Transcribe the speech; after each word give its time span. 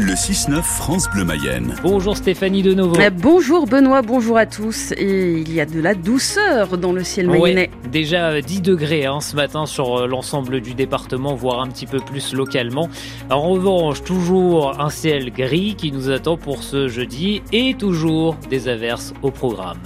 Le 0.00 0.12
6-9 0.12 0.62
France 0.62 1.10
Bleu 1.10 1.24
Mayenne. 1.24 1.74
Bonjour 1.82 2.16
Stéphanie 2.16 2.62
de 2.62 2.72
nouveau. 2.72 3.00
Euh, 3.00 3.10
bonjour 3.10 3.66
Benoît, 3.66 4.00
bonjour 4.00 4.36
à 4.36 4.46
tous. 4.46 4.92
Et 4.92 5.40
il 5.40 5.52
y 5.52 5.60
a 5.60 5.66
de 5.66 5.80
la 5.80 5.94
douceur 5.94 6.78
dans 6.78 6.92
le 6.92 7.02
ciel 7.02 7.28
mayennais. 7.28 7.68
déjà 7.90 8.40
10 8.40 8.60
degrés 8.60 9.06
hein, 9.06 9.20
ce 9.20 9.34
matin 9.34 9.66
sur 9.66 9.96
euh, 9.96 10.06
l'ensemble 10.06 10.60
du 10.60 10.74
département, 10.74 11.34
voire 11.34 11.60
un 11.60 11.66
petit 11.66 11.86
peu 11.86 11.98
plus 11.98 12.32
localement. 12.32 12.88
En 13.28 13.42
revanche, 13.50 14.04
toujours 14.04 14.80
un 14.80 14.90
ciel 14.90 15.32
gris 15.32 15.74
qui 15.74 15.90
nous 15.90 16.10
attend 16.10 16.36
pour 16.36 16.62
ce 16.62 16.86
jeudi 16.86 17.42
et 17.52 17.74
toujours 17.74 18.36
des 18.48 18.68
averses 18.68 19.14
au 19.22 19.32
programme. 19.32 19.80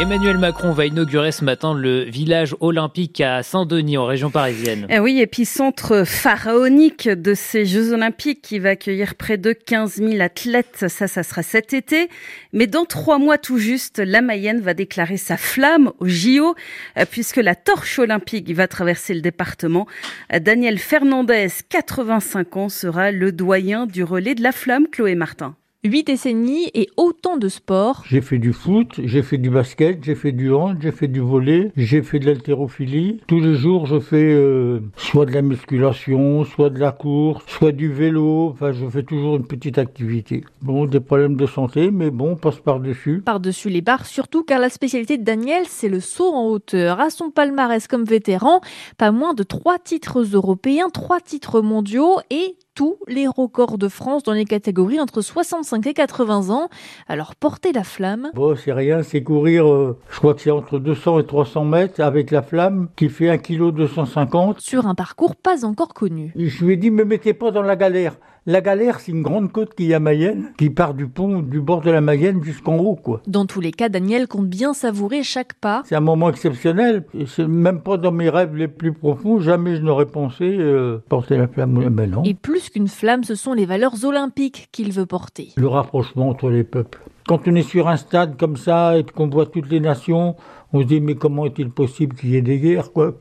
Emmanuel 0.00 0.38
Macron 0.38 0.72
va 0.72 0.86
inaugurer 0.86 1.30
ce 1.30 1.44
matin 1.44 1.74
le 1.74 2.04
village 2.04 2.56
olympique 2.60 3.20
à 3.20 3.42
Saint-Denis 3.42 3.98
en 3.98 4.06
région 4.06 4.30
parisienne. 4.30 4.86
Eh 4.88 4.98
oui, 4.98 5.20
épicentre 5.20 6.06
pharaonique 6.06 7.06
de 7.06 7.34
ces 7.34 7.66
Jeux 7.66 7.92
olympiques 7.92 8.40
qui 8.40 8.58
va 8.58 8.70
accueillir 8.70 9.14
près 9.14 9.36
de 9.36 9.52
15 9.52 9.96
000 9.96 10.22
athlètes. 10.22 10.86
Ça, 10.88 11.06
ça 11.06 11.22
sera 11.22 11.42
cet 11.42 11.74
été. 11.74 12.08
Mais 12.54 12.66
dans 12.66 12.86
trois 12.86 13.18
mois 13.18 13.36
tout 13.36 13.58
juste, 13.58 13.98
la 13.98 14.22
Mayenne 14.22 14.62
va 14.62 14.72
déclarer 14.72 15.18
sa 15.18 15.36
flamme 15.36 15.92
au 15.98 16.08
JO 16.08 16.54
euh, 16.96 17.04
puisque 17.04 17.36
la 17.36 17.54
torche 17.54 17.98
olympique 17.98 18.50
va 18.52 18.68
traverser 18.68 19.12
le 19.12 19.20
département. 19.20 19.86
Euh, 20.32 20.38
Daniel 20.38 20.78
Fernandez, 20.78 21.48
85 21.68 22.56
ans, 22.56 22.68
sera 22.70 23.10
le 23.10 23.32
doyen 23.32 23.84
du 23.84 24.02
relais 24.02 24.34
de 24.34 24.42
la 24.42 24.52
flamme, 24.52 24.88
Chloé 24.90 25.14
Martin. 25.14 25.56
Huit 25.82 26.04
décennies 26.04 26.70
et 26.74 26.90
autant 26.98 27.38
de 27.38 27.48
sports. 27.48 28.04
J'ai 28.06 28.20
fait 28.20 28.36
du 28.36 28.52
foot, 28.52 29.00
j'ai 29.02 29.22
fait 29.22 29.38
du 29.38 29.48
basket, 29.48 30.04
j'ai 30.04 30.14
fait 30.14 30.32
du 30.32 30.52
hand, 30.52 30.76
j'ai 30.78 30.92
fait 30.92 31.08
du 31.08 31.20
volet, 31.20 31.72
j'ai 31.74 32.02
fait 32.02 32.18
de 32.18 32.26
l'haltérophilie. 32.26 33.22
Tous 33.26 33.40
les 33.40 33.54
jours, 33.54 33.86
je 33.86 33.98
fais 33.98 34.30
euh, 34.34 34.80
soit 34.98 35.24
de 35.24 35.32
la 35.32 35.40
musculation, 35.40 36.44
soit 36.44 36.68
de 36.68 36.78
la 36.78 36.92
course, 36.92 37.46
soit 37.46 37.72
du 37.72 37.90
vélo. 37.90 38.50
Enfin, 38.50 38.72
je 38.72 38.86
fais 38.88 39.04
toujours 39.04 39.36
une 39.36 39.46
petite 39.46 39.78
activité. 39.78 40.44
Bon, 40.60 40.84
des 40.84 41.00
problèmes 41.00 41.36
de 41.36 41.46
santé, 41.46 41.90
mais 41.90 42.10
bon, 42.10 42.32
on 42.32 42.36
passe 42.36 42.58
par-dessus. 42.58 43.22
Par-dessus 43.24 43.70
les 43.70 43.80
barres, 43.80 44.04
surtout 44.04 44.42
car 44.42 44.58
la 44.58 44.68
spécialité 44.68 45.16
de 45.16 45.24
Daniel, 45.24 45.62
c'est 45.66 45.88
le 45.88 46.00
saut 46.00 46.34
en 46.34 46.44
hauteur. 46.48 47.00
À 47.00 47.08
son 47.08 47.30
palmarès 47.30 47.86
comme 47.86 48.04
vétéran, 48.04 48.60
pas 48.98 49.12
moins 49.12 49.32
de 49.32 49.44
trois 49.44 49.78
titres 49.78 50.20
européens, 50.34 50.90
trois 50.90 51.20
titres 51.20 51.62
mondiaux 51.62 52.18
et 52.28 52.56
tous 52.80 52.96
les 53.08 53.26
records 53.26 53.76
de 53.76 53.88
France 53.88 54.22
dans 54.22 54.32
les 54.32 54.46
catégories 54.46 55.00
entre 55.00 55.20
65 55.20 55.86
et 55.86 55.92
80 55.92 56.48
ans. 56.48 56.70
Alors 57.08 57.36
porter 57.36 57.72
la 57.72 57.84
flamme. 57.84 58.30
Bon, 58.32 58.56
c'est 58.56 58.72
rien, 58.72 59.02
c'est 59.02 59.22
courir, 59.22 59.70
euh, 59.70 59.98
je 60.08 60.16
crois 60.16 60.32
que 60.32 60.40
c'est 60.40 60.50
entre 60.50 60.78
200 60.78 61.18
et 61.18 61.26
300 61.26 61.66
mètres 61.66 62.00
avec 62.00 62.30
la 62.30 62.40
flamme 62.40 62.88
qui 62.96 63.10
fait 63.10 63.28
1 63.28 63.36
kg 63.36 63.70
250. 63.72 64.60
Sur 64.60 64.86
un 64.86 64.94
parcours 64.94 65.36
pas 65.36 65.66
encore 65.66 65.92
connu. 65.92 66.32
Je 66.34 66.64
lui 66.64 66.72
ai 66.72 66.76
dit, 66.78 66.90
me 66.90 67.04
mettez 67.04 67.34
pas 67.34 67.50
dans 67.50 67.60
la 67.60 67.76
galère. 67.76 68.16
La 68.46 68.62
galère, 68.62 69.00
c'est 69.00 69.12
une 69.12 69.20
grande 69.20 69.52
côte 69.52 69.74
qui 69.74 69.84
y 69.84 69.94
a 69.94 70.00
Mayenne, 70.00 70.52
qui 70.56 70.70
part 70.70 70.94
du 70.94 71.06
pont, 71.06 71.40
du 71.40 71.60
bord 71.60 71.82
de 71.82 71.90
la 71.90 72.00
Mayenne 72.00 72.42
jusqu'en 72.42 72.78
haut, 72.78 72.96
quoi. 72.96 73.20
Dans 73.26 73.44
tous 73.44 73.60
les 73.60 73.70
cas, 73.70 73.90
Daniel 73.90 74.28
compte 74.28 74.48
bien 74.48 74.72
savourer 74.72 75.22
chaque 75.22 75.52
pas. 75.54 75.82
C'est 75.84 75.94
un 75.94 76.00
moment 76.00 76.30
exceptionnel. 76.30 77.04
C'est 77.26 77.46
même 77.46 77.82
pas 77.82 77.98
dans 77.98 78.12
mes 78.12 78.30
rêves 78.30 78.56
les 78.56 78.68
plus 78.68 78.94
profonds. 78.94 79.40
Jamais 79.40 79.76
je 79.76 79.82
n'aurais 79.82 80.06
pensé 80.06 80.56
euh, 80.58 81.02
porter 81.10 81.36
la 81.36 81.48
flamme. 81.48 81.86
Mais 81.90 82.06
non. 82.06 82.22
Et 82.24 82.32
plus 82.32 82.70
qu'une 82.70 82.88
flamme, 82.88 83.24
ce 83.24 83.34
sont 83.34 83.52
les 83.52 83.66
valeurs 83.66 84.06
olympiques 84.06 84.68
qu'il 84.72 84.90
veut 84.92 85.06
porter. 85.06 85.50
Le 85.56 85.68
rapprochement 85.68 86.30
entre 86.30 86.48
les 86.48 86.64
peuples. 86.64 87.00
Quand 87.28 87.46
on 87.46 87.54
est 87.54 87.62
sur 87.62 87.88
un 87.88 87.98
stade 87.98 88.38
comme 88.38 88.56
ça 88.56 88.96
et 88.96 89.04
qu'on 89.04 89.28
voit 89.28 89.46
toutes 89.46 89.68
les 89.68 89.80
nations, 89.80 90.34
on 90.72 90.80
se 90.80 90.86
dit 90.86 91.02
mais 91.02 91.14
comment 91.14 91.44
est-il 91.44 91.68
possible 91.70 92.16
qu'il 92.16 92.30
y 92.30 92.36
ait 92.36 92.42
des 92.42 92.58
guerres, 92.58 92.90
quoi? 92.92 93.12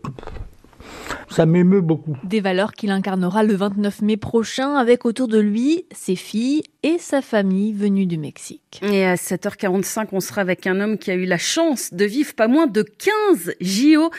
Ça 1.30 1.46
m'émeut 1.46 1.82
beaucoup. 1.82 2.18
Des 2.24 2.42
valeurs 2.42 2.74
qu'il 2.74 2.92
incarnera 2.92 3.44
le 3.44 3.56
29 3.56 4.02
mai 4.02 4.18
prochain 4.18 4.76
avec 4.76 5.06
autour 5.06 5.28
de 5.28 5.40
lui 5.40 5.86
ses 5.92 6.16
filles 6.16 6.64
et 6.84 6.98
sa 6.98 7.22
famille 7.22 7.74
venue 7.74 8.06
du 8.06 8.18
Mexique. 8.18 8.82
Et 8.82 9.06
à 9.06 9.16
7h45, 9.16 10.08
on 10.12 10.20
sera 10.20 10.42
avec 10.42 10.66
un 10.68 10.80
homme 10.80 10.98
qui 10.98 11.12
a 11.12 11.16
eu 11.16 11.26
la 11.26 11.38
chance 11.38 11.94
de 11.94 12.06
vivre 12.06 12.34
pas 12.34 12.48
moins 12.48 12.68
de 12.68 12.82
15 12.82 13.56
JO, 13.62 14.12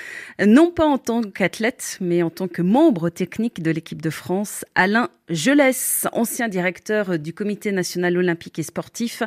non 0.46 0.70
pas 0.70 0.86
en 0.86 0.98
tant 0.98 1.22
qu'athlète, 1.22 1.98
mais 2.00 2.22
en 2.22 2.30
tant 2.30 2.48
que 2.48 2.62
membre 2.62 3.08
technique 3.08 3.62
de 3.62 3.70
l'équipe 3.70 4.02
de 4.02 4.10
France, 4.10 4.64
Alain 4.74 5.08
Gelès, 5.28 6.06
ancien 6.12 6.48
directeur 6.48 7.18
du 7.18 7.32
Comité 7.32 7.72
national 7.72 8.16
olympique 8.18 8.58
et 8.58 8.62
sportif 8.62 9.22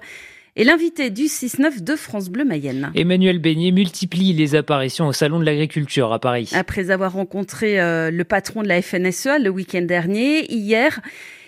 et 0.55 0.63
l'invité 0.63 1.09
du 1.09 1.23
6-9 1.23 1.83
de 1.83 1.95
France 1.95 2.29
Bleu 2.29 2.45
Mayenne. 2.45 2.91
Emmanuel 2.95 3.39
Beignet 3.39 3.71
multiplie 3.71 4.33
les 4.33 4.55
apparitions 4.55 5.07
au 5.07 5.13
Salon 5.13 5.39
de 5.39 5.45
l'Agriculture 5.45 6.13
à 6.13 6.19
Paris. 6.19 6.51
Après 6.53 6.91
avoir 6.91 7.13
rencontré 7.13 7.79
euh, 7.79 8.11
le 8.11 8.23
patron 8.23 8.61
de 8.61 8.67
la 8.67 8.81
FNSEA 8.81 9.39
le 9.39 9.49
week-end 9.49 9.81
dernier, 9.81 10.51
hier, 10.51 10.99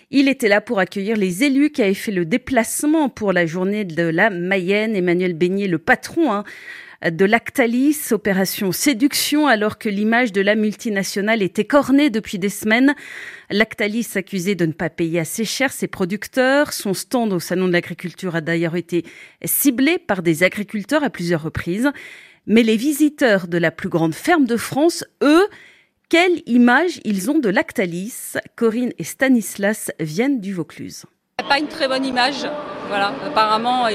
il 0.10 0.28
était 0.28 0.48
là 0.48 0.60
pour 0.60 0.80
accueillir 0.80 1.18
les 1.18 1.44
élus 1.44 1.70
qui 1.70 1.84
avaient 1.84 1.94
fait 1.94 2.12
le 2.12 2.26
déplacement 2.26 3.10
pour 3.10 3.32
la 3.32 3.46
journée 3.46 3.86
de 3.86 4.04
la 4.04 4.30
Mayenne. 4.32 4.96
Emmanuel 4.96 5.34
Beignet, 5.34 5.68
le 5.68 5.78
patron, 5.78 6.34
hein, 6.34 6.44
de 7.04 7.26
Lactalis, 7.26 8.12
opération 8.12 8.72
séduction, 8.72 9.48
alors 9.48 9.78
que 9.78 9.90
l'image 9.90 10.32
de 10.32 10.42
la 10.42 10.56
multinationale 10.56 11.42
était 11.42 11.66
cornée 11.66 12.10
depuis 12.10 12.40
des 12.40 12.50
semaines. 12.50 12.96
Lactalis 13.50 14.08
accusé 14.16 14.56
de 14.56 14.66
ne 14.66 14.72
pas 14.72 14.90
payer 14.90 15.20
assez 15.20 15.46
cher 15.46 15.72
ses 15.72 15.88
producteurs. 15.88 16.74
Son 16.74 16.94
stand 16.94 17.34
au 17.34 17.40
Salon 17.40 17.68
de 17.68 17.74
l'Agriculture 17.74 18.36
a 18.36 18.42
d'ailleurs 18.42 18.76
été 18.76 19.06
ciblé 19.44 19.98
par 19.98 20.24
des 20.24 20.44
agriculteurs 20.44 21.04
à 21.04 21.10
plusieurs 21.10 21.44
reprises. 21.44 21.92
Mais 22.48 22.64
les 22.64 22.78
visiteurs 22.78 23.48
de 23.48 23.58
la 23.58 23.72
plus 23.72 23.90
grande 23.90 24.14
ferme 24.14 24.46
de 24.46 24.58
France, 24.58 25.04
eux, 25.24 25.48
quelle 26.10 26.44
image 26.46 27.00
ils 27.04 27.32
ont 27.32 27.40
de 27.40 27.50
Lactalis? 27.50 28.34
Corinne 28.56 28.94
et 29.00 29.04
Stanislas 29.04 29.92
viennent 30.00 30.40
du 30.40 30.54
Vaucluse. 30.54 31.06
Pas 31.50 31.60
une 31.60 31.68
très 31.68 31.88
bonne 31.88 32.06
image, 32.06 32.46
voilà. 32.88 33.14
Apparemment, 33.26 33.88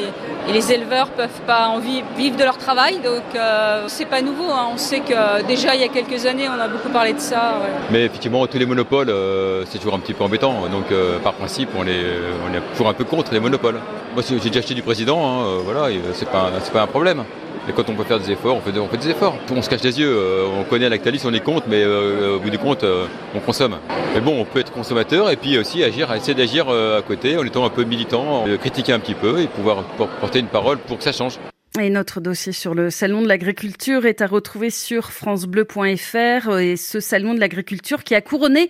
et, 0.48 0.52
les 0.52 0.72
éleveurs 0.72 1.08
peuvent 1.08 1.40
pas 1.46 1.68
en 1.68 1.78
vivre, 1.78 2.36
de 2.36 2.44
leur 2.44 2.58
travail, 2.58 2.98
donc 2.98 3.22
euh, 3.34 3.84
c'est 3.88 4.06
pas 4.06 4.22
nouveau. 4.22 4.50
Hein. 4.50 4.68
On 4.72 4.76
sait 4.76 5.00
que 5.00 5.42
déjà 5.46 5.74
il 5.74 5.80
y 5.80 5.84
a 5.84 5.88
quelques 5.88 6.26
années, 6.26 6.48
on 6.48 6.60
a 6.60 6.68
beaucoup 6.68 6.88
parlé 6.88 7.12
de 7.12 7.18
ça. 7.18 7.54
Mais 7.90 8.04
effectivement, 8.04 8.46
tous 8.46 8.58
les 8.58 8.66
monopoles, 8.66 9.10
euh, 9.10 9.64
c'est 9.66 9.78
toujours 9.78 9.94
un 9.94 10.00
petit 10.00 10.14
peu 10.14 10.24
embêtant. 10.24 10.68
Donc, 10.68 10.90
euh, 10.92 11.18
par 11.18 11.34
principe, 11.34 11.70
on, 11.76 11.86
est 11.86 12.60
toujours 12.72 12.88
un 12.88 12.94
peu 12.94 13.04
contre 13.04 13.32
les 13.32 13.40
monopoles. 13.40 13.80
Moi, 14.14 14.22
j'ai 14.28 14.38
déjà 14.38 14.60
acheté 14.60 14.74
du 14.74 14.82
président, 14.82 15.20
hein, 15.24 15.58
voilà, 15.64 15.88
c'est 16.14 16.28
pas, 16.28 16.50
pas 16.72 16.82
un 16.82 16.86
problème. 16.86 17.24
Et 17.70 17.72
quand 17.72 17.88
on 17.88 17.94
peut 17.94 18.02
faire 18.02 18.18
des 18.18 18.32
efforts, 18.32 18.56
on 18.56 18.60
fait, 18.60 18.72
des 18.98 19.10
efforts. 19.10 19.38
On 19.48 19.62
se 19.62 19.70
cache 19.70 19.84
les 19.84 20.00
yeux, 20.00 20.12
euh, 20.12 20.44
on 20.58 20.64
connaît 20.64 20.88
Lactalis, 20.88 21.22
on 21.24 21.32
est 21.32 21.38
contre, 21.38 21.66
mais 21.68 21.84
euh, 21.84 22.34
au 22.34 22.40
bout 22.40 22.50
du 22.50 22.58
compte, 22.58 22.82
euh, 22.82 23.06
on 23.32 23.38
consomme. 23.38 23.76
Mais 24.12 24.20
bon, 24.20 24.40
on 24.40 24.44
peut 24.44 24.58
être 24.58 24.72
consommateur 24.72 25.30
et 25.30 25.36
puis 25.36 25.56
aussi 25.56 25.84
agir, 25.84 26.12
essayer 26.12 26.34
d'agir 26.34 26.68
à 26.68 27.00
côté 27.00 27.36
en 27.36 27.44
étant 27.44 27.64
un 27.64 27.70
peu 27.70 27.84
militant, 27.84 28.44
critiquer 28.58 28.92
un 28.92 28.98
petit 28.98 29.14
peu 29.14 29.40
et 29.40 29.46
pouvoir 29.46 29.84
porter 30.20 30.40
une 30.40 30.48
parole 30.48 30.78
pour 30.78 30.98
que 30.98 31.04
ça 31.04 31.12
change. 31.12 31.38
Et 31.80 31.90
notre 31.90 32.20
dossier 32.20 32.50
sur 32.50 32.74
le 32.74 32.90
salon 32.90 33.22
de 33.22 33.28
l'agriculture 33.28 34.04
est 34.04 34.20
à 34.20 34.26
retrouver 34.26 34.70
sur 34.70 35.12
francebleu.fr 35.12 36.58
et 36.58 36.76
ce 36.76 36.98
salon 36.98 37.34
de 37.34 37.38
l'agriculture 37.38 38.02
qui 38.02 38.16
a 38.16 38.20
couronné 38.20 38.68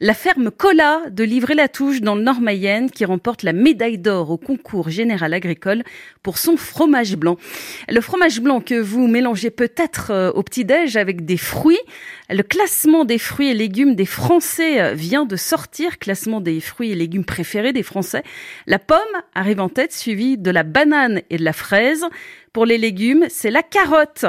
la 0.00 0.14
ferme 0.14 0.52
Cola 0.52 1.02
de 1.10 1.24
Livrer-la-Touche 1.24 2.02
dans 2.02 2.14
le 2.14 2.22
Nord-Mayenne 2.22 2.88
qui 2.90 3.04
remporte 3.04 3.42
la 3.42 3.52
médaille 3.52 3.98
d'or 3.98 4.30
au 4.30 4.36
concours 4.36 4.90
général 4.90 5.34
agricole 5.34 5.82
pour 6.22 6.38
son 6.38 6.56
fromage 6.56 7.16
blanc. 7.16 7.36
Le 7.88 8.00
fromage 8.00 8.40
blanc 8.40 8.60
que 8.60 8.80
vous 8.80 9.08
mélangez 9.08 9.50
peut-être 9.50 10.12
euh, 10.12 10.30
au 10.30 10.44
petit-déj 10.44 10.96
avec 10.96 11.24
des 11.24 11.36
fruits. 11.36 11.80
Le 12.30 12.42
classement 12.42 13.04
des 13.04 13.18
fruits 13.18 13.48
et 13.48 13.54
légumes 13.54 13.96
des 13.96 14.06
Français 14.06 14.80
euh, 14.80 14.94
vient 14.94 15.24
de 15.24 15.34
sortir, 15.34 15.98
classement 15.98 16.40
des 16.40 16.60
fruits 16.60 16.92
et 16.92 16.94
légumes 16.94 17.24
préférés 17.24 17.72
des 17.72 17.82
Français. 17.82 18.22
La 18.66 18.78
pomme 18.78 18.98
arrive 19.34 19.60
en 19.60 19.68
tête, 19.68 19.92
suivie 19.92 20.38
de 20.38 20.50
la 20.52 20.62
banane 20.62 21.22
et 21.28 21.38
de 21.38 21.44
la 21.44 21.52
fraise. 21.52 22.04
Pour 22.52 22.66
les 22.66 22.78
légumes, 22.78 23.26
c'est 23.28 23.50
la 23.50 23.62
carotte 23.62 24.26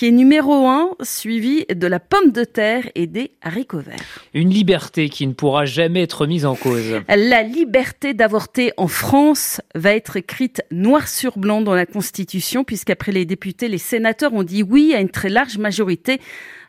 qui 0.00 0.06
est 0.06 0.12
numéro 0.12 0.66
un, 0.66 0.92
suivi 1.02 1.66
de 1.66 1.86
la 1.86 2.00
pomme 2.00 2.32
de 2.32 2.44
terre 2.44 2.88
et 2.94 3.06
des 3.06 3.32
haricots 3.42 3.80
verts. 3.80 4.24
Une 4.32 4.48
liberté 4.48 5.10
qui 5.10 5.26
ne 5.26 5.34
pourra 5.34 5.66
jamais 5.66 6.00
être 6.04 6.26
mise 6.26 6.46
en 6.46 6.54
cause. 6.54 7.02
La 7.06 7.42
liberté 7.42 8.14
d'avorter 8.14 8.72
en 8.78 8.88
France 8.88 9.60
va 9.74 9.92
être 9.92 10.16
écrite 10.16 10.62
noir 10.70 11.06
sur 11.06 11.36
blanc 11.36 11.60
dans 11.60 11.74
la 11.74 11.84
Constitution, 11.84 12.64
puisqu'après 12.64 13.12
les 13.12 13.26
députés, 13.26 13.68
les 13.68 13.76
sénateurs 13.76 14.32
ont 14.32 14.42
dit 14.42 14.62
oui 14.62 14.94
à 14.94 15.02
une 15.02 15.10
très 15.10 15.28
large 15.28 15.58
majorité 15.58 16.18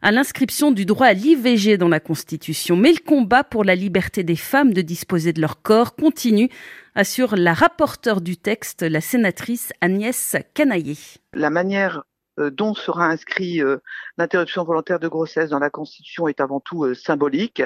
à 0.01 0.11
l'inscription 0.11 0.71
du 0.71 0.85
droit 0.85 1.07
à 1.07 1.13
l'IVG 1.13 1.77
dans 1.77 1.87
la 1.87 2.01
Constitution. 2.01 2.75
Mais 2.75 2.91
le 2.91 2.99
combat 2.99 3.45
pour 3.45 3.63
la 3.63 3.75
liberté 3.75 4.23
des 4.23 4.35
femmes 4.35 4.73
de 4.73 4.81
disposer 4.81 5.31
de 5.31 5.39
leur 5.39 5.61
corps 5.61 5.95
continue, 5.95 6.49
assure 6.95 7.37
la 7.37 7.53
rapporteure 7.53 8.19
du 8.19 8.35
texte, 8.35 8.81
la 8.81 8.99
sénatrice 8.99 9.71
Agnès 9.79 10.35
Canaillé. 10.53 10.97
La 11.33 11.49
manière 11.49 12.03
dont 12.49 12.73
sera 12.73 13.05
inscrit 13.07 13.61
euh, 13.61 13.77
l'interruption 14.17 14.63
volontaire 14.63 14.99
de 14.99 15.07
grossesse 15.07 15.49
dans 15.49 15.59
la 15.59 15.69
Constitution 15.69 16.27
est 16.27 16.39
avant 16.39 16.59
tout 16.59 16.85
euh, 16.85 16.93
symbolique. 16.93 17.61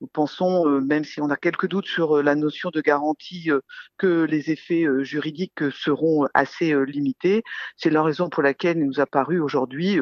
Nous 0.00 0.06
pensons, 0.06 0.66
même 0.80 1.04
si 1.04 1.20
on 1.20 1.30
a 1.30 1.36
quelques 1.36 1.68
doutes 1.68 1.86
sur 1.86 2.22
la 2.22 2.34
notion 2.34 2.70
de 2.70 2.80
garantie, 2.80 3.50
que 3.98 4.24
les 4.24 4.50
effets 4.50 4.84
juridiques 5.02 5.70
seront 5.70 6.26
assez 6.34 6.74
limités. 6.86 7.44
C'est 7.76 7.88
la 7.90 8.02
raison 8.02 8.28
pour 8.28 8.42
laquelle 8.42 8.78
il 8.78 8.86
nous 8.86 8.98
a 8.98 9.06
paru 9.06 9.38
aujourd'hui 9.38 10.00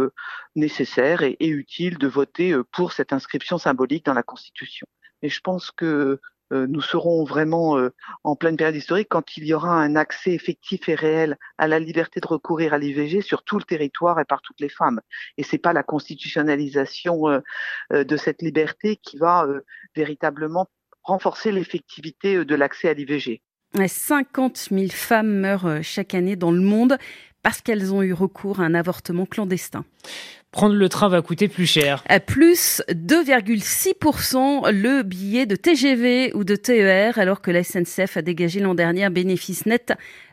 nécessaire 0.57 1.23
et, 1.23 1.37
utile 1.41 1.99
de 1.99 2.09
voter 2.09 2.55
pour 2.73 2.93
cette 2.93 3.13
inscription 3.13 3.59
symbolique 3.59 4.07
dans 4.07 4.15
la 4.15 4.23
Constitution. 4.23 4.87
mais 5.23 5.29
je 5.29 5.41
pense 5.41 5.71
que 5.71 5.85
euh, 5.85 6.21
nous 6.51 6.81
serons 6.81 7.25
vraiment 7.25 7.79
euh, 7.79 7.91
en 8.25 8.37
pleine 8.37 8.57
période 8.57 8.77
historique 8.77 9.09
quand 9.09 9.37
il 9.37 9.45
y 9.45 9.55
aura 9.55 9.73
un 9.73 9.97
accès 9.97 10.33
effectif 10.33 10.89
et 10.89 10.95
réel 10.95 11.39
à 11.59 11.69
la 11.69 11.79
liberté 11.79 12.21
de 12.21 12.27
recourir 12.27 12.75
à 12.75 12.79
l'IVG 12.79 13.23
sur 13.23 13.43
tout 13.43 13.59
le 13.59 13.65
territoire 13.65 14.21
et 14.21 14.25
par 14.25 14.43
toutes 14.43 14.61
les 14.61 14.69
femmes. 14.69 15.01
Et 15.37 15.43
c'est 15.43 15.59
pas 15.59 15.73
la 15.73 15.83
constitutionnalisation 15.83 17.29
euh, 17.29 18.05
de 18.05 18.17
cette 18.17 18.43
liberté 18.43 18.97
qui 18.97 19.19
va 19.19 19.47
véritablement 19.95 20.67
renforcer 21.03 21.53
l'effectivité 21.53 22.45
de 22.45 22.55
l'accès 22.55 22.89
à 22.89 22.95
l'IVG. 22.95 23.43
50 23.87 24.69
000 24.71 24.89
femmes 24.89 25.41
meurent 25.41 25.83
chaque 25.83 26.15
année 26.15 26.37
dans 26.37 26.51
le 26.51 26.61
monde 26.61 26.99
parce 27.43 27.61
qu'elles 27.61 27.95
ont 27.95 28.03
eu 28.03 28.13
recours 28.13 28.61
à 28.61 28.65
un 28.65 28.75
avortement 28.75 29.27
clandestin. 29.27 29.85
Prendre 30.53 30.75
le 30.75 30.89
train 30.89 31.09
va 31.09 31.23
coûter 31.23 31.47
plus 31.47 31.67
cher. 31.67 32.03
À 32.09 32.19
plus 32.19 32.83
2,6% 32.91 34.73
le 34.73 35.05
billet 35.05 35.47
de 35.47 35.55
TGV 35.55 36.33
ou 36.35 36.43
de 36.43 36.57
TER, 36.57 37.21
alors 37.21 37.41
que 37.41 37.53
la 37.53 37.63
SNCF 37.63 38.17
a 38.17 38.23
dégagé 38.23 38.59
l'an 38.59 38.75
dernier 38.75 39.05
un 39.05 39.11
bénéfice 39.11 39.65
net 39.67 39.93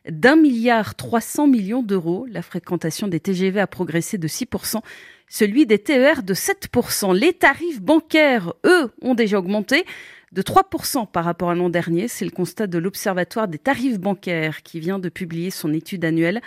d'un 0.10 0.36
milliard 0.36 0.96
300 0.96 1.46
millions 1.46 1.84
d'euros. 1.84 2.26
La 2.32 2.42
fréquentation 2.42 3.08
des 3.08 3.20
TGV 3.20 3.60
a 3.60 3.68
progressé 3.68 4.18
de 4.18 4.28
6%, 4.28 4.82
celui 5.28 5.68
des 5.68 5.78
TER 5.78 6.24
de 6.24 6.34
7%. 6.34 7.16
Les 7.16 7.34
tarifs 7.34 7.80
bancaires, 7.80 8.54
eux, 8.66 8.92
ont 9.04 9.14
déjà 9.14 9.38
augmenté 9.38 9.86
de 10.32 10.42
3% 10.42 11.06
par 11.12 11.26
rapport 11.26 11.52
à 11.52 11.56
l'an 11.56 11.70
dernier. 11.70 12.08
C'est 12.08 12.26
le 12.26 12.32
constat 12.32 12.66
de 12.66 12.80
l'Observatoire 12.80 13.48
des 13.48 13.60
tarifs 13.60 14.00
bancaires 14.00 14.64
qui 14.64 14.80
vient 14.80 14.98
de 14.98 15.10
publier 15.10 15.52
son 15.52 15.74
étude 15.74 16.04
annuelle. 16.06 16.42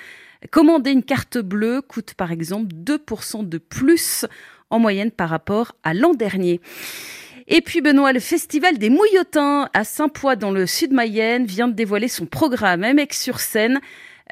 Commander 0.51 0.91
une 0.91 1.03
carte 1.03 1.39
bleue 1.39 1.83
coûte 1.83 2.15
par 2.15 2.33
exemple 2.33 2.75
2% 2.75 3.49
de 3.49 3.59
plus 3.59 4.27
en 4.71 4.79
moyenne 4.79 5.11
par 5.11 5.29
rapport 5.29 5.77
à 5.83 5.93
l'an 5.93 6.15
dernier. 6.15 6.61
Et 7.47 7.61
puis 7.61 7.81
Benoît, 7.81 8.13
le 8.13 8.21
festival 8.21 8.79
des 8.79 8.91
Mouillotins 8.91 9.69
à 9.75 9.85
Saint-Poix 9.85 10.37
dans 10.37 10.53
le 10.53 10.67
sud 10.67 10.93
Mayenne 10.93 11.45
vient 11.45 11.69
de 11.69 11.75
dévoiler 11.75 12.09
son 12.09 12.27
programme 12.27 12.83
MX 12.83 13.21
sur 13.21 13.41
scène. 13.41 13.81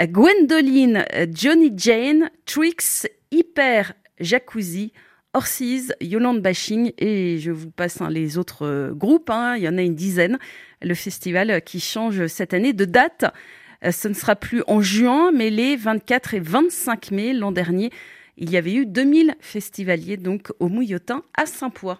Gwendoline, 0.00 1.04
Johnny 1.32 1.72
Jane, 1.76 2.30
Trix, 2.46 3.08
Hyper 3.32 3.92
Jacuzzi, 4.20 4.92
Orsiz, 5.34 5.94
Yolande 6.00 6.40
Bashing 6.40 6.92
et 6.96 7.38
je 7.38 7.50
vous 7.50 7.70
passe 7.70 8.00
hein, 8.00 8.08
les 8.08 8.38
autres 8.38 8.64
euh, 8.64 8.92
groupes, 8.92 9.30
hein. 9.30 9.56
il 9.56 9.62
y 9.62 9.68
en 9.68 9.76
a 9.76 9.82
une 9.82 9.94
dizaine. 9.94 10.38
Le 10.80 10.94
festival 10.94 11.60
qui 11.62 11.80
change 11.80 12.28
cette 12.28 12.54
année 12.54 12.72
de 12.72 12.84
date. 12.84 13.24
Euh, 13.84 13.92
ce 13.92 14.08
ne 14.08 14.14
sera 14.14 14.36
plus 14.36 14.62
en 14.66 14.80
juin, 14.80 15.30
mais 15.32 15.50
les 15.50 15.76
24 15.76 16.34
et 16.34 16.40
25 16.40 17.10
mai 17.10 17.32
l'an 17.32 17.52
dernier. 17.52 17.90
Il 18.36 18.50
y 18.50 18.56
avait 18.56 18.74
eu 18.74 18.86
2000 18.86 19.34
festivaliers 19.40 20.16
donc 20.16 20.52
au 20.60 20.68
Mouillotin 20.68 21.22
à 21.36 21.46
Saint-Poix. 21.46 21.96